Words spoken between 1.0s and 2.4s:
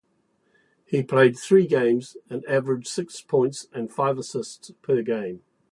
played three games